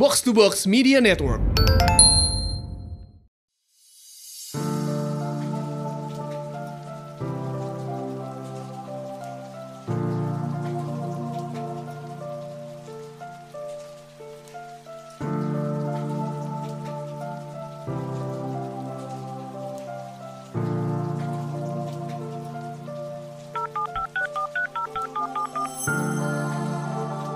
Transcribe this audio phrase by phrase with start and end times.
[0.00, 1.42] Box to Box Media Network.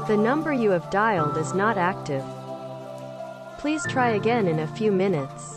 [0.08, 2.24] The number you have dialed is not active.
[3.64, 5.56] Please try again in a few minutes.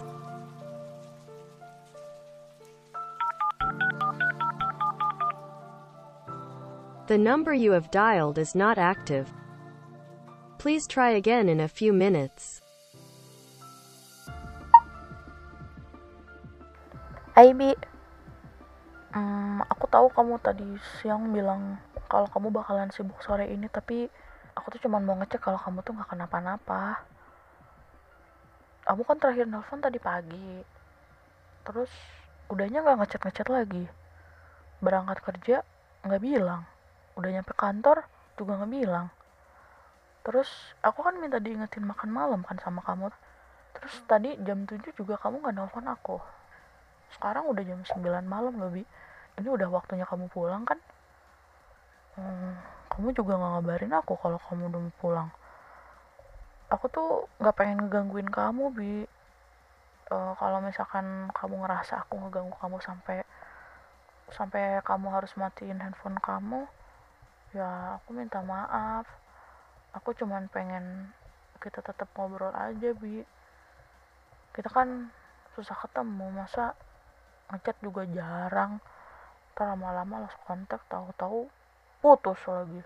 [7.12, 9.28] The number you have dialed is not active.
[10.56, 12.64] Please try again in a few minutes.
[17.36, 17.52] Hai
[19.12, 21.76] Hmm, aku tahu kamu tadi siang bilang
[22.08, 24.08] kalau kamu bakalan sibuk sore ini, tapi
[24.56, 27.04] aku tuh cuman mau ngecek kalau kamu tuh nggak kenapa-napa.
[28.88, 30.64] Kamu kan terakhir nelpon tadi pagi,
[31.68, 31.92] terus
[32.48, 33.84] udahnya nggak ngechat-ngechat lagi.
[34.80, 35.60] Berangkat kerja
[36.08, 36.64] nggak bilang,
[37.20, 38.08] udah nyampe kantor
[38.40, 39.12] juga nggak bilang.
[40.24, 40.48] Terus
[40.80, 43.12] aku kan minta diingetin makan malam kan sama kamu.
[43.76, 46.18] Terus tadi jam 7 juga kamu nggak nelpon aku
[47.16, 48.84] sekarang udah jam 9 malam Bi
[49.38, 50.80] ini udah waktunya kamu pulang kan
[52.20, 52.54] hmm,
[52.92, 55.30] kamu juga nggak ngabarin aku kalau kamu udah mau pulang
[56.68, 58.96] aku tuh nggak pengen ngegangguin kamu Bi.
[60.08, 63.28] Uh, kalau misalkan kamu ngerasa aku ngeganggu kamu sampai
[64.32, 66.68] sampai kamu harus matiin handphone kamu
[67.56, 69.08] ya aku minta maaf.
[69.96, 71.12] Aku cuman pengen
[71.64, 73.24] kita tetap ngobrol aja bi.
[74.52, 75.10] Kita kan
[75.56, 76.76] susah ketemu masa
[77.52, 78.84] ngechat juga jarang.
[79.56, 81.50] Ntar lama-lama lost kontak tahu-tahu
[82.04, 82.84] putus lagi.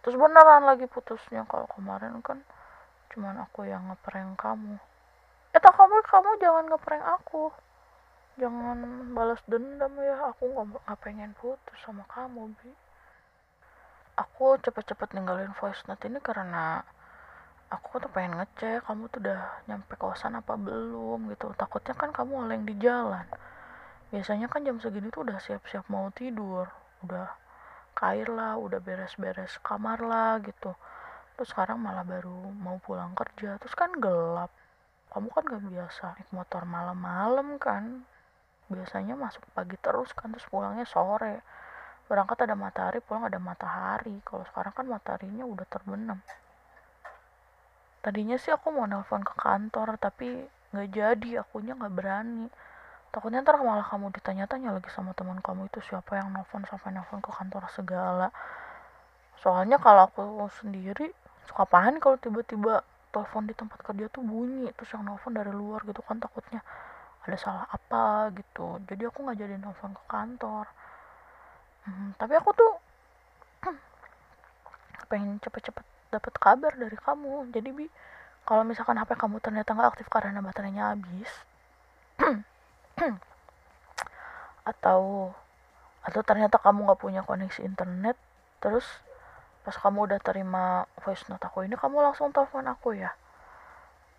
[0.00, 2.40] Terus beneran lagi putusnya kalau kemarin kan
[3.10, 4.78] cuman aku yang ngeprank kamu.
[5.50, 7.50] Eh tak kamu kamu jangan ngeprank aku.
[8.38, 8.78] Jangan
[9.12, 10.30] balas dendam ya.
[10.30, 12.70] Aku nggak pengen putus sama kamu bi.
[14.14, 16.86] Aku cepet-cepet ninggalin voice note ini karena
[17.66, 21.50] aku tuh pengen ngecek kamu tuh udah nyampe kosan apa belum gitu.
[21.58, 23.26] Takutnya kan kamu oleng di jalan.
[24.14, 26.70] Biasanya kan jam segini tuh udah siap-siap mau tidur.
[27.02, 27.26] Udah
[27.98, 30.72] kair lah udah beres-beres kamar lah gitu
[31.40, 33.56] terus sekarang malah baru mau pulang kerja.
[33.56, 34.52] Terus kan gelap.
[35.08, 38.04] Kamu kan gak biasa naik motor malam-malam kan.
[38.68, 41.40] Biasanya masuk pagi terus kan terus pulangnya sore.
[42.12, 44.20] Berangkat ada matahari pulang ada matahari.
[44.20, 46.20] Kalau sekarang kan mataharinya udah terbenam.
[48.04, 50.44] Tadinya sih aku mau nelpon ke kantor tapi
[50.76, 51.40] nggak jadi.
[51.40, 52.52] Akunya nggak berani.
[53.08, 57.24] Takutnya ntar malah kamu ditanya-tanya lagi sama teman kamu itu siapa yang nelfon sampai nelfon
[57.24, 58.28] ke kantor segala.
[59.40, 61.16] Soalnya kalau aku sendiri
[61.50, 65.82] suka panik kalau tiba-tiba telepon di tempat kerja tuh bunyi terus yang nelfon dari luar
[65.82, 66.62] gitu kan takutnya
[67.26, 68.78] ada salah apa gitu.
[68.86, 70.70] Jadi aku nggak jadi nelfon ke kantor.
[71.90, 72.72] Hmm, tapi aku tuh
[75.10, 75.82] pengen cepet-cepet
[76.14, 77.50] dapat kabar dari kamu.
[77.50, 77.86] Jadi bi
[78.46, 81.30] kalau misalkan HP kamu ternyata nggak aktif karena baterainya habis
[84.70, 85.34] atau
[86.00, 88.16] atau ternyata kamu nggak punya koneksi internet
[88.64, 88.86] terus
[89.60, 93.12] pas kamu udah terima voice note aku ini kamu langsung telepon aku ya?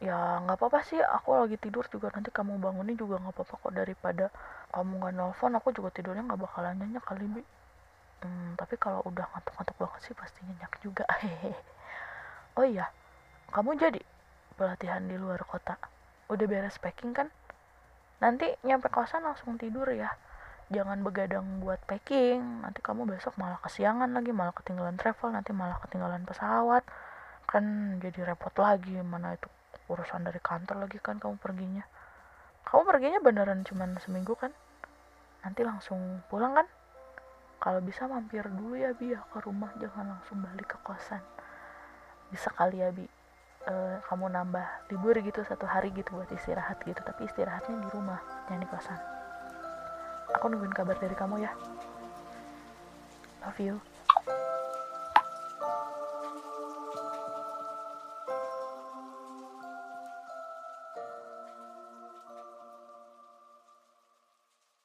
[0.01, 2.09] Ya nggak apa-apa sih aku lagi tidur juga.
[2.13, 3.73] Nanti kamu bangunin juga nggak apa-apa kok.
[3.73, 4.25] Daripada
[4.73, 7.43] kamu nggak nelfon aku juga tidurnya nggak bakalan nyenyak kali bi.
[8.21, 11.05] Hmm, tapi kalau udah ngantuk-ngantuk banget sih pasti nyenyak juga.
[11.21, 11.53] Hehehe
[12.57, 12.89] oh iya
[13.51, 14.01] kamu jadi
[14.57, 15.77] pelatihan di luar kota?
[16.29, 17.27] Udah beres packing kan?
[18.21, 20.13] Nanti nyampe kosan langsung tidur ya
[20.71, 22.63] jangan begadang buat packing.
[22.63, 26.87] Nanti kamu besok malah kesiangan lagi malah ketinggalan travel nanti malah ketinggalan pesawat.
[27.45, 29.51] Kan jadi repot lagi mana itu
[29.91, 31.83] urusan dari kantor lagi kan kamu perginya.
[32.63, 34.55] Kamu perginya beneran cuman seminggu kan?
[35.43, 36.67] Nanti langsung pulang kan?
[37.61, 39.75] Kalau bisa mampir dulu ya bi ya ke rumah.
[39.77, 41.21] Jangan langsung balik ke kosan.
[42.31, 43.05] Bisa kali ya bi.
[43.61, 46.97] Uh, kamu nambah libur gitu satu hari gitu buat istirahat gitu.
[47.03, 48.17] Tapi istirahatnya di rumah
[48.49, 49.20] jangan di kosan
[50.35, 51.51] aku nungguin kabar dari kamu ya.
[53.41, 53.90] Love you